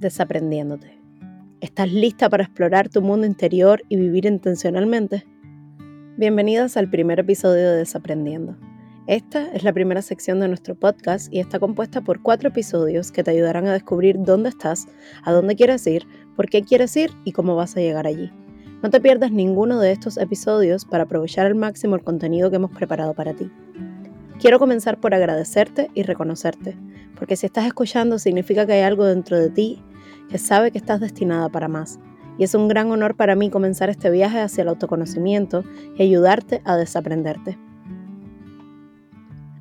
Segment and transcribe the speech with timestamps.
[0.00, 0.98] desaprendiéndote.
[1.60, 5.24] ¿Estás lista para explorar tu mundo interior y vivir intencionalmente?
[6.16, 8.56] Bienvenidas al primer episodio de Desaprendiendo.
[9.06, 13.22] Esta es la primera sección de nuestro podcast y está compuesta por cuatro episodios que
[13.22, 14.86] te ayudarán a descubrir dónde estás,
[15.22, 18.32] a dónde quieres ir, por qué quieres ir y cómo vas a llegar allí.
[18.82, 22.72] No te pierdas ninguno de estos episodios para aprovechar al máximo el contenido que hemos
[22.72, 23.50] preparado para ti.
[24.40, 26.76] Quiero comenzar por agradecerte y reconocerte,
[27.16, 29.82] porque si estás escuchando significa que hay algo dentro de ti
[30.28, 31.98] que sabe que estás destinada para más.
[32.38, 35.64] Y es un gran honor para mí comenzar este viaje hacia el autoconocimiento
[35.96, 37.58] y ayudarte a desaprenderte.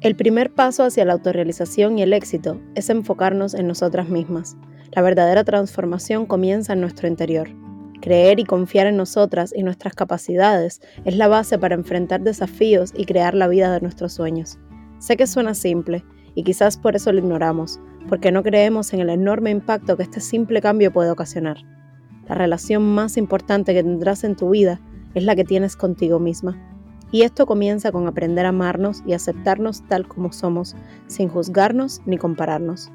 [0.02, 4.58] El primer paso hacia la autorrealización y el éxito es enfocarnos en nosotras mismas.
[4.92, 7.50] La verdadera transformación comienza en nuestro interior.
[8.02, 13.06] Creer y confiar en nosotras y nuestras capacidades es la base para enfrentar desafíos y
[13.06, 14.60] crear la vida de nuestros sueños.
[15.00, 16.04] Sé que suena simple
[16.36, 20.20] y quizás por eso lo ignoramos, porque no creemos en el enorme impacto que este
[20.20, 21.58] simple cambio puede ocasionar.
[22.28, 24.80] La relación más importante que tendrás en tu vida
[25.14, 26.62] es la que tienes contigo misma.
[27.12, 30.76] Y esto comienza con aprender a amarnos y aceptarnos tal como somos,
[31.08, 32.92] sin juzgarnos ni compararnos.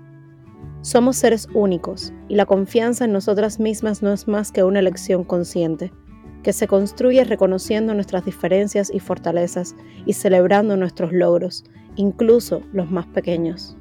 [0.82, 5.24] Somos seres únicos y la confianza en nosotras mismas no es más que una elección
[5.24, 5.92] consciente,
[6.42, 9.74] que se construye reconociendo nuestras diferencias y fortalezas
[10.06, 11.64] y celebrando nuestros logros,
[11.96, 13.76] incluso los más pequeños.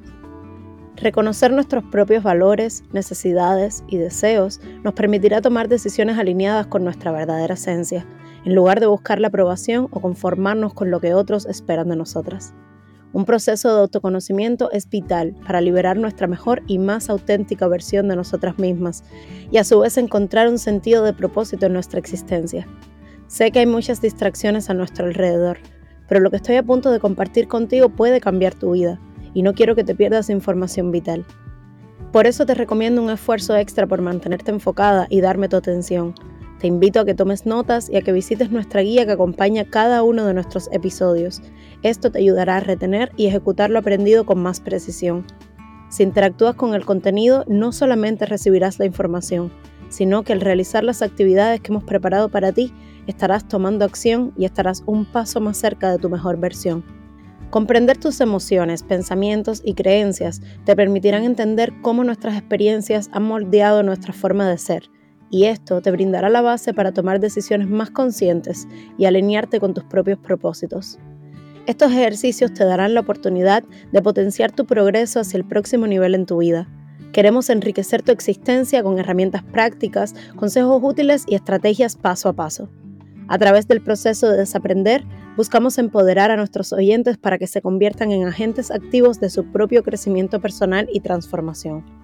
[0.96, 7.54] Reconocer nuestros propios valores, necesidades y deseos nos permitirá tomar decisiones alineadas con nuestra verdadera
[7.54, 8.06] esencia,
[8.44, 12.52] en lugar de buscar la aprobación o conformarnos con lo que otros esperan de nosotras.
[13.12, 18.14] Un proceso de autoconocimiento es vital para liberar nuestra mejor y más auténtica versión de
[18.14, 19.02] nosotras mismas
[19.50, 22.68] y a su vez encontrar un sentido de propósito en nuestra existencia.
[23.26, 25.58] Sé que hay muchas distracciones a nuestro alrededor,
[26.08, 29.00] pero lo que estoy a punto de compartir contigo puede cambiar tu vida
[29.34, 31.24] y no quiero que te pierdas información vital.
[32.12, 36.14] Por eso te recomiendo un esfuerzo extra por mantenerte enfocada y darme tu atención.
[36.60, 40.02] Te invito a que tomes notas y a que visites nuestra guía que acompaña cada
[40.02, 41.40] uno de nuestros episodios.
[41.82, 45.24] Esto te ayudará a retener y ejecutar lo aprendido con más precisión.
[45.88, 49.50] Si interactúas con el contenido, no solamente recibirás la información,
[49.88, 52.74] sino que al realizar las actividades que hemos preparado para ti,
[53.06, 56.84] estarás tomando acción y estarás un paso más cerca de tu mejor versión.
[57.48, 64.12] Comprender tus emociones, pensamientos y creencias te permitirán entender cómo nuestras experiencias han moldeado nuestra
[64.12, 64.90] forma de ser
[65.30, 68.66] y esto te brindará la base para tomar decisiones más conscientes
[68.98, 70.98] y alinearte con tus propios propósitos.
[71.66, 76.26] Estos ejercicios te darán la oportunidad de potenciar tu progreso hacia el próximo nivel en
[76.26, 76.68] tu vida.
[77.12, 82.68] Queremos enriquecer tu existencia con herramientas prácticas, consejos útiles y estrategias paso a paso.
[83.28, 85.04] A través del proceso de desaprender,
[85.36, 89.84] buscamos empoderar a nuestros oyentes para que se conviertan en agentes activos de su propio
[89.84, 91.99] crecimiento personal y transformación.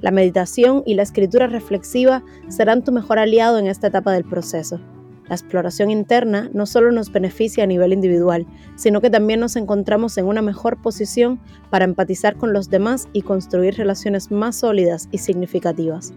[0.00, 4.80] La meditación y la escritura reflexiva serán tu mejor aliado en esta etapa del proceso.
[5.28, 10.16] La exploración interna no solo nos beneficia a nivel individual, sino que también nos encontramos
[10.18, 15.18] en una mejor posición para empatizar con los demás y construir relaciones más sólidas y
[15.18, 16.14] significativas.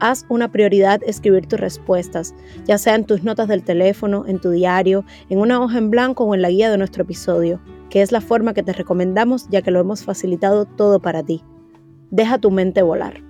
[0.00, 2.34] Haz una prioridad escribir tus respuestas,
[2.64, 6.24] ya sea en tus notas del teléfono, en tu diario, en una hoja en blanco
[6.24, 9.62] o en la guía de nuestro episodio, que es la forma que te recomendamos ya
[9.62, 11.44] que lo hemos facilitado todo para ti.
[12.12, 13.22] Deja tu mente volar.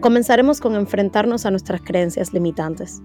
[0.00, 3.02] Comenzaremos con enfrentarnos a nuestras creencias limitantes.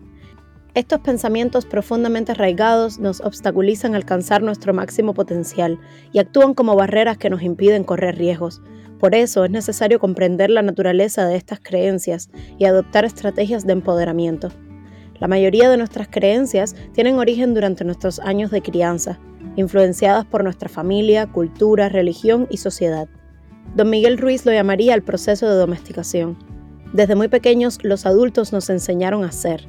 [0.73, 5.81] Estos pensamientos profundamente arraigados nos obstaculizan alcanzar nuestro máximo potencial
[6.13, 8.61] y actúan como barreras que nos impiden correr riesgos.
[9.01, 14.47] Por eso es necesario comprender la naturaleza de estas creencias y adoptar estrategias de empoderamiento.
[15.19, 19.19] La mayoría de nuestras creencias tienen origen durante nuestros años de crianza,
[19.57, 23.09] influenciadas por nuestra familia, cultura, religión y sociedad.
[23.75, 26.37] Don Miguel Ruiz lo llamaría el proceso de domesticación.
[26.93, 29.65] Desde muy pequeños los adultos nos enseñaron a ser,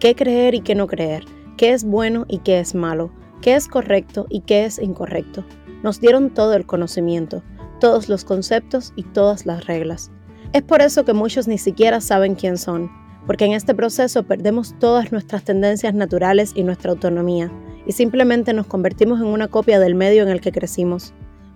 [0.00, 1.24] qué creer y qué no creer,
[1.56, 5.44] qué es bueno y qué es malo, qué es correcto y qué es incorrecto.
[5.82, 7.42] Nos dieron todo el conocimiento,
[7.78, 10.10] todos los conceptos y todas las reglas.
[10.52, 12.90] Es por eso que muchos ni siquiera saben quién son,
[13.26, 17.52] porque en este proceso perdemos todas nuestras tendencias naturales y nuestra autonomía,
[17.86, 21.14] y simplemente nos convertimos en una copia del medio en el que crecimos.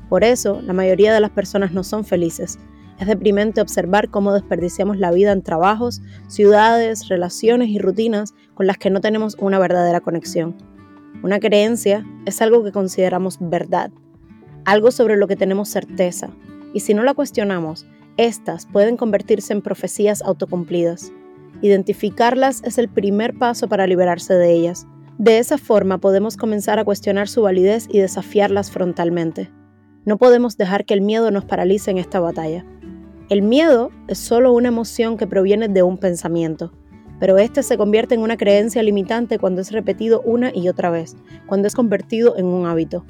[0.09, 2.59] Por eso, la mayoría de las personas no son felices.
[2.99, 8.79] Es deprimente observar cómo desperdiciamos la vida en trabajos, ciudades, relaciones y rutinas con las
[8.79, 10.57] que no tenemos una verdadera conexión.
[11.23, 13.91] Una creencia es algo que consideramos verdad,
[14.65, 16.31] algo sobre lo que tenemos certeza,
[16.73, 21.13] y si no la cuestionamos, estas pueden convertirse en profecías autocumplidas.
[21.63, 24.87] Identificarlas es el primer paso para liberarse de ellas.
[25.19, 29.51] De esa forma podemos comenzar a cuestionar su validez y desafiarlas frontalmente.
[30.05, 32.65] No podemos dejar que el miedo nos paralice en esta batalla.
[33.29, 36.73] El miedo es solo una emoción que proviene de un pensamiento,
[37.21, 41.17] pero este se convierte en una creencia limitante cuando es repetido una y otra vez,
[41.47, 43.05] cuando es convertido en un hábito.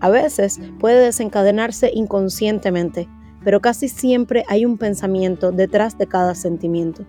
[0.00, 3.08] A veces puede desencadenarse inconscientemente,
[3.44, 7.06] pero casi siempre hay un pensamiento detrás de cada sentimiento.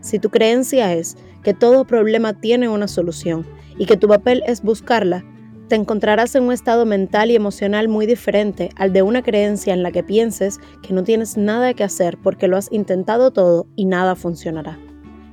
[0.00, 3.46] Si tu creencia es que todo problema tiene una solución
[3.78, 5.24] y que tu papel es buscarla,
[5.68, 9.82] te encontrarás en un estado mental y emocional muy diferente al de una creencia en
[9.82, 13.86] la que pienses que no tienes nada que hacer porque lo has intentado todo y
[13.86, 14.78] nada funcionará.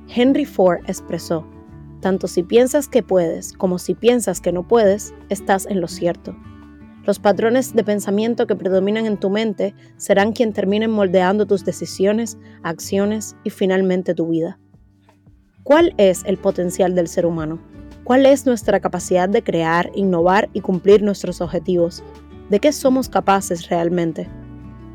[0.08, 1.46] Henry Ford expresó,
[2.00, 6.34] tanto si piensas que puedes como si piensas que no puedes, estás en lo cierto.
[7.04, 12.38] Los patrones de pensamiento que predominan en tu mente serán quien terminen moldeando tus decisiones,
[12.62, 14.58] acciones y finalmente tu vida.
[15.64, 17.60] ¿Cuál es el potencial del ser humano?
[18.04, 22.02] ¿Cuál es nuestra capacidad de crear, innovar y cumplir nuestros objetivos?
[22.50, 24.28] ¿De qué somos capaces realmente?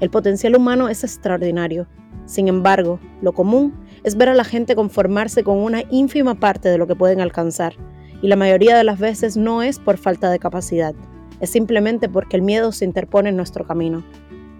[0.02, 1.88] El potencial humano es extraordinario.
[2.26, 3.74] Sin embargo, lo común
[4.04, 7.76] es ver a la gente conformarse con una ínfima parte de lo que pueden alcanzar,
[8.22, 10.94] y la mayoría de las veces no es por falta de capacidad,
[11.40, 14.04] es simplemente porque el miedo se interpone en nuestro camino.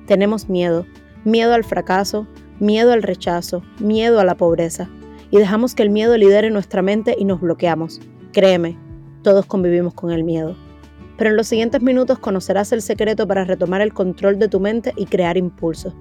[0.06, 0.86] Tenemos miedo,
[1.26, 2.28] miedo al fracaso,
[2.62, 4.90] miedo al rechazo, miedo a la pobreza,
[5.32, 8.00] y dejamos que el miedo lidere nuestra mente y nos bloqueamos.
[8.38, 8.78] Créeme,
[9.24, 10.56] todos convivimos con el miedo.
[11.18, 14.94] Pero en los siguientes minutos conocerás el secreto para retomar el control de tu mente
[14.96, 15.96] y crear impulso.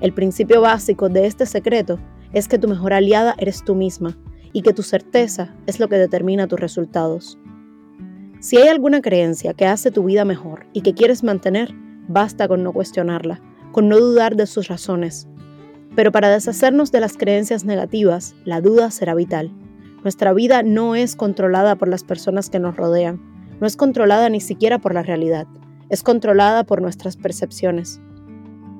[0.00, 1.98] El principio básico de este secreto
[2.32, 4.16] es que tu mejor aliada eres tú misma
[4.52, 7.40] y que tu certeza es lo que determina tus resultados.
[8.38, 11.74] Si hay alguna creencia que hace tu vida mejor y que quieres mantener,
[12.06, 13.40] basta con no cuestionarla,
[13.72, 15.26] con no dudar de sus razones.
[15.96, 19.50] Pero para deshacernos de las creencias negativas, la duda será vital.
[20.04, 23.20] Nuestra vida no es controlada por las personas que nos rodean,
[23.58, 25.46] no es controlada ni siquiera por la realidad,
[25.88, 28.00] es controlada por nuestras percepciones.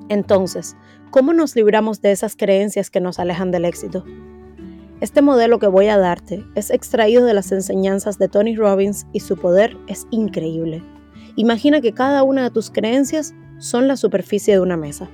[0.07, 0.77] Entonces,
[1.09, 4.05] ¿cómo nos libramos de esas creencias que nos alejan del éxito?
[5.01, 9.21] Este modelo que voy a darte es extraído de las enseñanzas de Tony Robbins y
[9.21, 10.83] su poder es increíble.
[11.35, 15.09] Imagina que cada una de tus creencias son la superficie de una mesa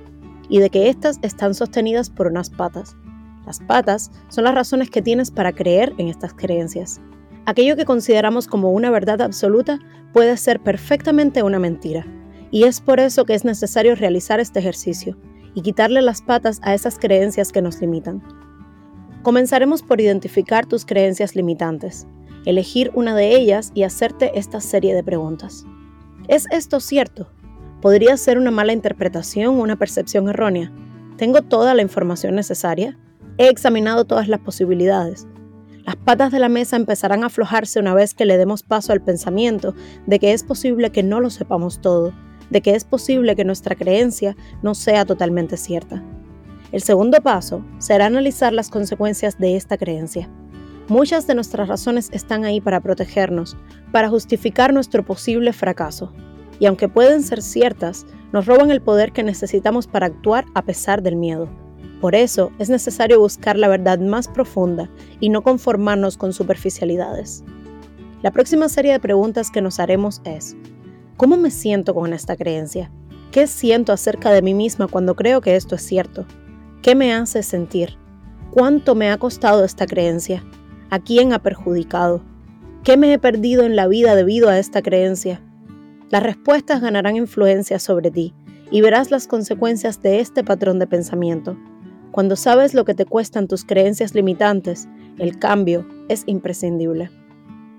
[0.50, 2.96] y de que éstas están sostenidas por unas patas.
[3.46, 7.00] Las patas son las razones que tienes para creer en estas creencias.
[7.44, 9.78] Aquello que consideramos como una verdad absoluta
[10.12, 12.06] puede ser perfectamente una mentira,
[12.50, 15.16] y es por eso que es necesario realizar este ejercicio
[15.54, 18.22] y quitarle las patas a esas creencias que nos limitan.
[19.22, 22.06] Comenzaremos por identificar tus creencias limitantes,
[22.44, 25.64] elegir una de ellas y hacerte esta serie de preguntas.
[26.28, 27.28] ¿Es esto cierto?
[27.80, 30.72] ¿Podría ser una mala interpretación o una percepción errónea?
[31.16, 32.98] ¿Tengo toda la información necesaria?
[33.38, 35.26] He examinado todas las posibilidades.
[35.84, 39.00] Las patas de la mesa empezarán a aflojarse una vez que le demos paso al
[39.00, 39.74] pensamiento
[40.06, 42.12] de que es posible que no lo sepamos todo,
[42.50, 46.02] de que es posible que nuestra creencia no sea totalmente cierta.
[46.72, 50.28] El segundo paso será analizar las consecuencias de esta creencia.
[50.88, 53.56] Muchas de nuestras razones están ahí para protegernos,
[53.92, 56.12] para justificar nuestro posible fracaso.
[56.60, 61.02] Y aunque pueden ser ciertas, nos roban el poder que necesitamos para actuar a pesar
[61.02, 61.48] del miedo.
[62.02, 64.90] Por eso es necesario buscar la verdad más profunda
[65.20, 67.44] y no conformarnos con superficialidades.
[68.22, 70.56] La próxima serie de preguntas que nos haremos es,
[71.16, 72.90] ¿cómo me siento con esta creencia?
[73.30, 76.26] ¿Qué siento acerca de mí misma cuando creo que esto es cierto?
[76.82, 77.96] ¿Qué me hace sentir?
[78.50, 80.42] ¿Cuánto me ha costado esta creencia?
[80.90, 82.20] ¿A quién ha perjudicado?
[82.82, 85.40] ¿Qué me he perdido en la vida debido a esta creencia?
[86.10, 88.34] Las respuestas ganarán influencia sobre ti
[88.72, 91.56] y verás las consecuencias de este patrón de pensamiento.
[92.12, 94.86] Cuando sabes lo que te cuestan tus creencias limitantes,
[95.18, 97.10] el cambio es imprescindible.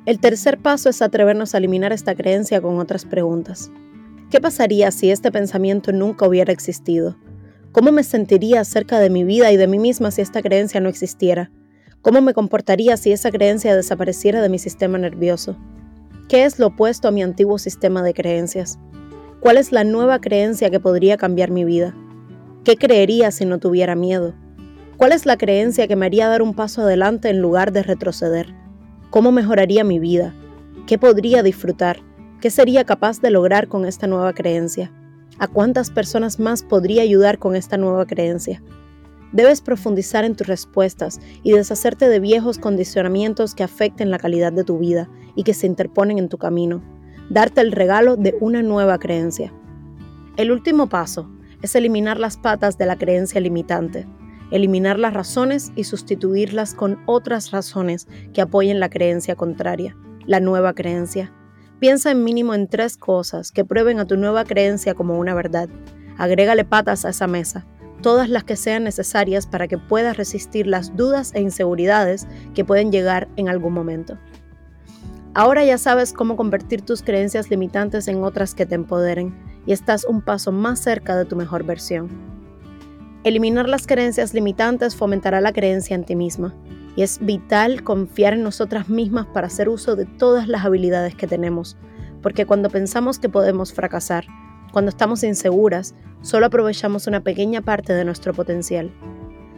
[0.07, 3.71] El tercer paso es atrevernos a eliminar esta creencia con otras preguntas.
[4.31, 7.15] ¿Qué pasaría si este pensamiento nunca hubiera existido?
[7.71, 10.89] ¿Cómo me sentiría acerca de mi vida y de mí misma si esta creencia no
[10.89, 11.51] existiera?
[12.01, 15.55] ¿Cómo me comportaría si esa creencia desapareciera de mi sistema nervioso?
[16.27, 18.79] ¿Qué es lo opuesto a mi antiguo sistema de creencias?
[19.41, 21.95] ¿Cuál es la nueva creencia que podría cambiar mi vida?
[22.63, 24.33] ¿Qué creería si no tuviera miedo?
[24.95, 28.55] ¿Cuál es la creencia que me haría dar un paso adelante en lugar de retroceder?
[29.09, 30.33] ¿Cómo mejoraría mi vida?
[30.87, 31.99] ¿Qué podría disfrutar?
[32.39, 34.93] ¿Qué sería capaz de lograr con esta nueva creencia?
[35.39, 38.63] ¿A cuántas personas más podría ayudar con esta nueva creencia?
[39.33, 44.63] Debes profundizar en tus respuestas y deshacerte de viejos condicionamientos que afecten la calidad de
[44.63, 46.81] tu vida y que se interponen en tu camino.
[47.29, 49.51] Darte el regalo de una nueva creencia.
[50.37, 51.29] El último paso
[51.63, 54.05] es eliminar las patas de la creencia limitante,
[54.51, 60.73] eliminar las razones y sustituirlas con otras razones que apoyen la creencia contraria, la nueva
[60.73, 61.33] creencia.
[61.79, 65.69] Piensa en mínimo en tres cosas que prueben a tu nueva creencia como una verdad.
[66.17, 67.65] Agrégale patas a esa mesa.
[68.01, 72.91] todas las que sean necesarias para que puedas resistir las dudas e inseguridades que pueden
[72.91, 74.17] llegar en algún momento.
[75.33, 80.05] Ahora ya sabes cómo convertir tus creencias limitantes en otras que te empoderen y estás
[80.05, 82.09] un paso más cerca de tu mejor versión.
[83.23, 86.53] Eliminar las creencias limitantes fomentará la creencia en ti misma
[86.95, 91.27] y es vital confiar en nosotras mismas para hacer uso de todas las habilidades que
[91.27, 91.77] tenemos,
[92.21, 94.25] porque cuando pensamos que podemos fracasar,
[94.71, 98.91] cuando estamos inseguras, solo aprovechamos una pequeña parte de nuestro potencial.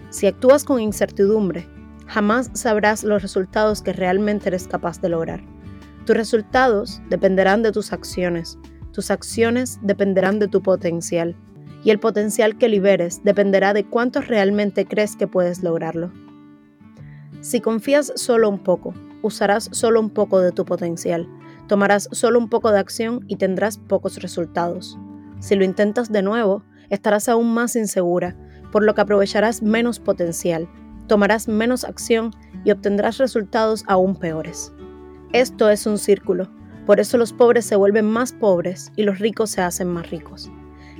[0.10, 1.68] Si actúas con incertidumbre,
[2.06, 5.44] jamás sabrás los resultados que realmente eres capaz de lograr.
[6.06, 8.60] Tus resultados dependerán de tus acciones,
[8.96, 11.36] tus acciones dependerán de tu potencial,
[11.84, 16.14] y el potencial que liberes dependerá de cuánto realmente crees que puedes lograrlo.
[17.42, 21.28] Si confías solo un poco, usarás solo un poco de tu potencial,
[21.68, 24.98] tomarás solo un poco de acción y tendrás pocos resultados.
[25.42, 28.38] Si lo intentas de nuevo, estarás aún más insegura,
[28.72, 30.70] por lo que aprovecharás menos potencial,
[31.08, 32.32] tomarás menos acción
[32.64, 34.72] y obtendrás resultados aún peores.
[35.34, 36.50] Esto es un círculo,
[36.86, 40.52] por eso los pobres se vuelven más pobres y los ricos se hacen más ricos.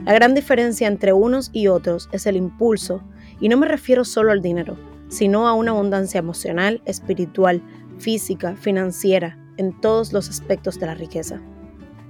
[0.04, 3.02] La gran diferencia entre unos y otros es el impulso,
[3.40, 4.78] y no me refiero solo al dinero,
[5.08, 7.62] sino a una abundancia emocional, espiritual,
[7.98, 11.42] física, financiera, en todos los aspectos de la riqueza.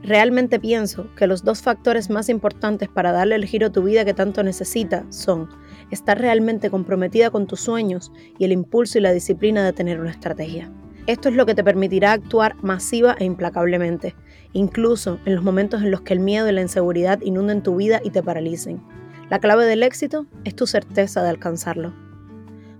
[0.02, 4.06] Realmente pienso que los dos factores más importantes para darle el giro a tu vida
[4.06, 5.50] que tanto necesita son
[5.90, 10.12] estar realmente comprometida con tus sueños y el impulso y la disciplina de tener una
[10.12, 10.72] estrategia.
[11.08, 14.16] Esto es lo que te permitirá actuar masiva e implacablemente,
[14.54, 18.02] incluso en los momentos en los que el miedo y la inseguridad inunden tu vida
[18.04, 18.82] y te paralicen.
[19.30, 21.94] La clave del éxito es tu certeza de alcanzarlo.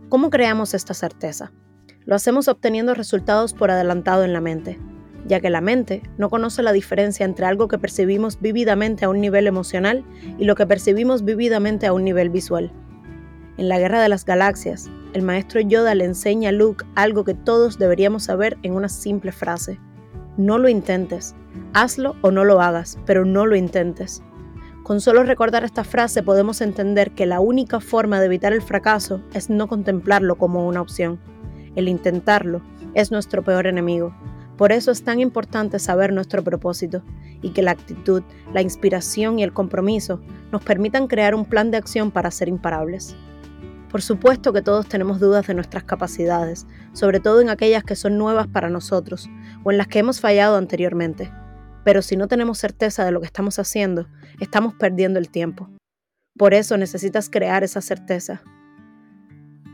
[0.10, 1.52] ¿Cómo creamos esta certeza?
[2.06, 4.80] Lo hacemos obteniendo resultados por adelantado en la mente,
[5.28, 9.22] ya que la mente no conoce la diferencia entre algo que percibimos vívidamente a un
[9.22, 10.04] nivel emocional
[10.40, 12.72] y lo que percibimos vívidamente a un nivel visual.
[13.58, 17.34] En la Guerra de las Galaxias, el maestro Yoda le enseña a Luke algo que
[17.34, 19.80] todos deberíamos saber en una simple frase.
[20.36, 21.36] No lo intentes.
[21.74, 24.22] Hazlo o no lo hagas, pero no lo intentes.
[24.84, 29.22] Con solo recordar esta frase podemos entender que la única forma de evitar el fracaso
[29.34, 31.18] es no contemplarlo como una opción.
[31.78, 32.62] El intentarlo
[32.94, 34.14] es nuestro peor enemigo.
[34.58, 37.04] Por eso es tan importante saber nuestro propósito
[37.42, 38.22] y que la actitud,
[38.54, 40.20] la inspiración y el compromiso
[40.52, 43.16] nos permitan crear un plan de acción para ser imparables.
[43.96, 48.18] Por supuesto que todos tenemos dudas de nuestras capacidades, sobre todo en aquellas que son
[48.18, 49.30] nuevas para nosotros
[49.64, 51.32] o en las que hemos fallado anteriormente.
[51.86, 54.10] Pero si no tenemos certeza de lo que estamos haciendo,
[54.42, 55.70] estamos perdiendo el tiempo.
[56.38, 58.44] Por eso necesitas crear esa certeza.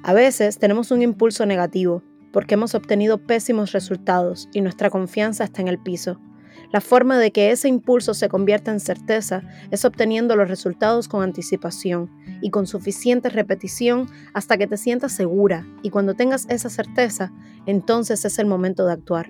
[0.03, 5.63] A veces tenemos un impulso negativo porque hemos obtenido pésimos resultados y nuestra confianza está
[5.63, 6.21] en el piso
[6.71, 11.21] la forma de que ese impulso se convierta en certeza es obteniendo los resultados con
[11.21, 12.09] anticipación
[12.41, 17.31] y con suficiente repetición hasta que te sientas segura y cuando tengas esa certeza,
[17.65, 19.29] entonces es el momento de actuar.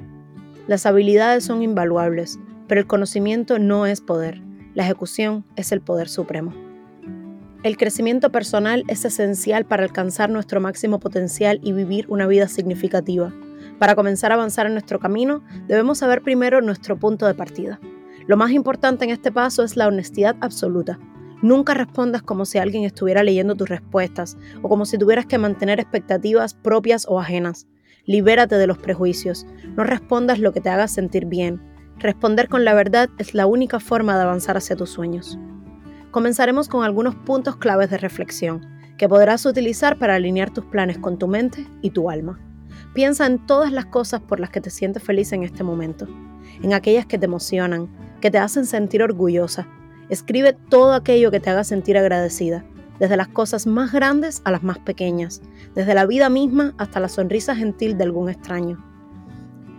[0.67, 4.41] Las habilidades son invaluables, pero el conocimiento no es poder.
[4.75, 6.53] La ejecución es el poder supremo.
[7.63, 13.33] El crecimiento personal es esencial para alcanzar nuestro máximo potencial y vivir una vida significativa.
[13.79, 17.79] Para comenzar a avanzar en nuestro camino, debemos saber primero nuestro punto de partida.
[18.27, 20.99] Lo más importante en este paso es la honestidad absoluta.
[21.41, 25.79] Nunca respondas como si alguien estuviera leyendo tus respuestas o como si tuvieras que mantener
[25.79, 27.67] expectativas propias o ajenas.
[28.05, 29.47] Libérate de los prejuicios.
[29.75, 31.61] No respondas lo que te haga sentir bien.
[31.97, 35.39] Responder con la verdad es la única forma de avanzar hacia tus sueños.
[36.11, 41.17] Comenzaremos con algunos puntos claves de reflexión que podrás utilizar para alinear tus planes con
[41.17, 42.39] tu mente y tu alma.
[42.93, 46.07] Piensa en todas las cosas por las que te sientes feliz en este momento,
[46.61, 49.67] en aquellas que te emocionan, que te hacen sentir orgullosa.
[50.09, 52.65] Escribe todo aquello que te haga sentir agradecida,
[52.99, 55.41] desde las cosas más grandes a las más pequeñas,
[55.73, 58.85] desde la vida misma hasta la sonrisa gentil de algún extraño.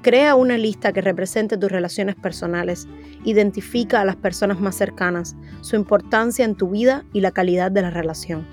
[0.00, 2.88] Crea una lista que represente tus relaciones personales,
[3.24, 7.82] identifica a las personas más cercanas, su importancia en tu vida y la calidad de
[7.82, 8.44] la relación.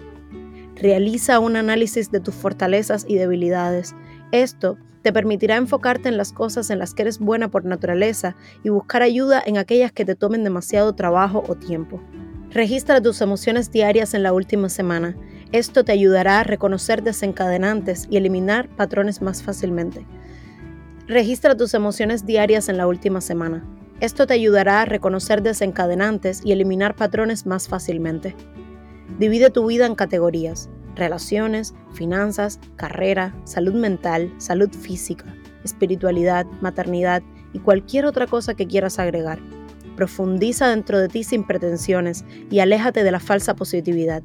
[0.75, 3.95] Realiza un análisis de tus fortalezas y debilidades
[4.31, 8.69] esto te permitirá enfocarte en las cosas en las que eres buena por naturaleza y
[8.69, 12.01] buscar ayuda en aquellas que te tomen demasiado trabajo o tiempo.
[12.51, 15.15] Registra tus emociones diarias en la última semana.
[15.51, 20.05] Esto te ayudará a reconocer desencadenantes y eliminar patrones más fácilmente.
[21.07, 23.65] Registra tus emociones diarias en la última semana.
[23.99, 28.35] Esto te ayudará a reconocer desencadenantes y eliminar patrones más fácilmente.
[29.17, 30.69] Divide tu vida en categorías
[30.99, 35.25] relaciones, finanzas, carrera, salud mental, salud física,
[35.63, 39.39] espiritualidad, maternidad y cualquier otra cosa que quieras agregar.
[39.95, 44.23] Profundiza dentro de ti sin pretensiones y aléjate de la falsa positividad.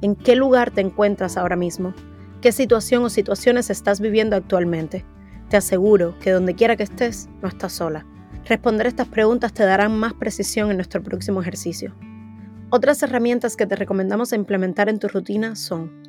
[0.00, 1.94] ¿En qué lugar te encuentras ahora mismo?
[2.40, 5.04] ¿Qué situación o situaciones estás viviendo actualmente?
[5.48, 8.04] Te aseguro que donde quiera que estés, no estás sola.
[8.46, 11.94] Responder estas preguntas te darán más precisión en nuestro próximo ejercicio.
[12.70, 16.01] Otras herramientas que te recomendamos implementar en tu rutina son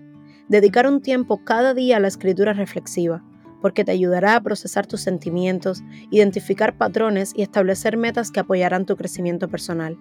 [0.49, 3.23] dedicar un tiempo cada día a la escritura reflexiva,
[3.61, 8.95] porque te ayudará a procesar tus sentimientos, identificar patrones y establecer metas que apoyarán tu
[8.95, 9.97] crecimiento personal.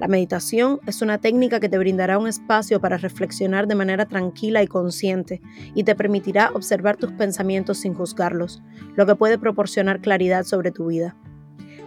[0.00, 4.62] La meditación es una técnica que te brindará un espacio para reflexionar de manera tranquila
[4.62, 5.40] y consciente
[5.74, 8.60] y te permitirá observar tus pensamientos sin juzgarlos,
[8.96, 11.16] lo que puede proporcionar claridad sobre tu vida.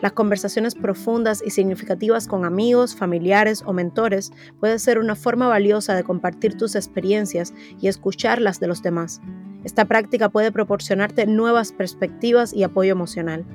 [0.01, 5.95] Las conversaciones profundas y significativas con amigos, familiares o mentores puede ser una forma valiosa
[5.95, 9.21] de compartir tus experiencias y escuchar las de los demás.
[9.63, 13.45] Esta práctica puede proporcionarte nuevas perspectivas y apoyo emocional.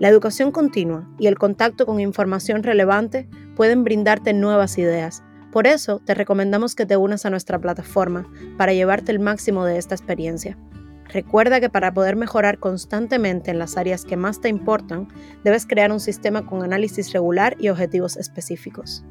[0.00, 5.22] La educación continua y el contacto con información relevante pueden brindarte nuevas ideas.
[5.52, 9.78] Por eso te recomendamos que te unas a nuestra plataforma para llevarte el máximo de
[9.78, 10.58] esta experiencia.
[11.08, 15.08] Recuerda que para poder mejorar constantemente en las áreas que más te importan,
[15.44, 19.04] debes crear un sistema con análisis regular y objetivos específicos.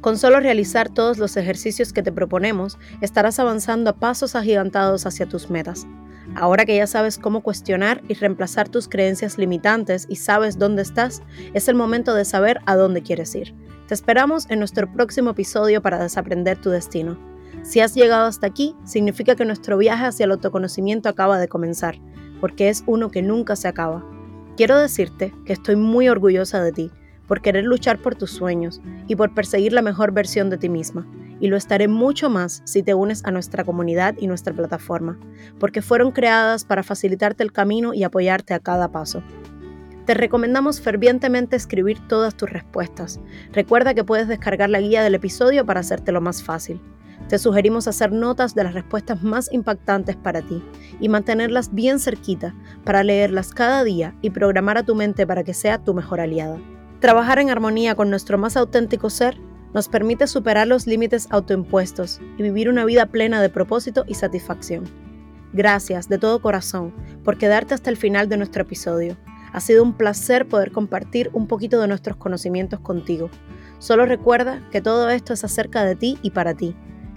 [0.00, 5.26] Con solo realizar todos los ejercicios que te proponemos, estarás avanzando a pasos agigantados hacia
[5.26, 5.86] tus metas.
[6.34, 11.22] Ahora que ya sabes cómo cuestionar y reemplazar tus creencias limitantes y sabes dónde estás,
[11.54, 13.54] es el momento de saber a dónde quieres ir.
[13.86, 17.31] Te esperamos en nuestro próximo episodio para desaprender tu destino.
[17.62, 21.96] Si has llegado hasta aquí, significa que nuestro viaje hacia el autoconocimiento acaba de comenzar,
[22.40, 24.04] porque es uno que nunca se acaba.
[24.56, 26.90] Quiero decirte que estoy muy orgullosa de ti,
[27.26, 31.06] por querer luchar por tus sueños y por perseguir la mejor versión de ti misma.
[31.40, 35.18] Y lo estaré mucho más si te unes a nuestra comunidad y nuestra plataforma,
[35.58, 39.22] porque fueron creadas para facilitarte el camino y apoyarte a cada paso.
[40.04, 43.20] Te recomendamos fervientemente escribir todas tus respuestas.
[43.52, 46.80] Recuerda que puedes descargar la guía del episodio para hacértelo más fácil.
[47.28, 50.62] Te sugerimos hacer notas de las respuestas más impactantes para ti
[51.00, 55.54] y mantenerlas bien cerquita para leerlas cada día y programar a tu mente para que
[55.54, 56.58] sea tu mejor aliada.
[57.00, 59.38] Trabajar en armonía con nuestro más auténtico ser
[59.72, 64.84] nos permite superar los límites autoimpuestos y vivir una vida plena de propósito y satisfacción.
[65.52, 66.92] Gracias de todo corazón
[67.24, 69.16] por quedarte hasta el final de nuestro episodio.
[69.52, 73.30] Ha sido un placer poder compartir un poquito de nuestros conocimientos contigo.
[73.78, 76.74] Solo recuerda que todo esto es acerca de ti y para ti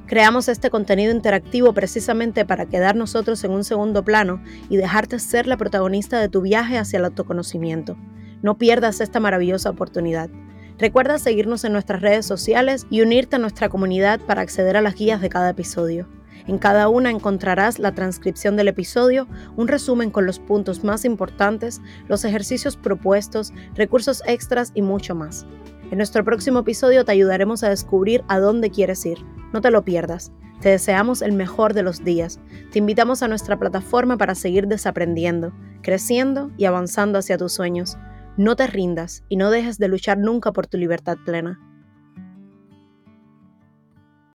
[0.08, 4.39] Creamos este contenido interactivo precisamente para quedar nosotros en un segundo plano
[4.70, 7.98] y dejarte ser la protagonista de tu viaje hacia el autoconocimiento.
[8.44, 10.30] No pierdas esta maravillosa oportunidad.
[10.78, 14.94] Recuerda seguirnos en nuestras redes sociales y unirte a nuestra comunidad para acceder a las
[14.94, 16.08] guías de cada episodio.
[16.46, 21.82] En cada una encontrarás la transcripción del episodio, un resumen con los puntos más importantes,
[22.08, 25.48] los ejercicios propuestos, recursos extras y mucho más.
[25.91, 29.19] En nuestro próximo episodio te ayudaremos a descubrir a dónde quieres ir.
[29.54, 30.32] No te lo pierdas.
[30.60, 32.39] Te deseamos el mejor de los días.
[32.71, 37.98] Te invitamos a nuestra plataforma para seguir desaprendiendo, creciendo y avanzando hacia tus sueños.
[38.36, 41.60] No te rindas y no dejes de luchar nunca por tu libertad plena.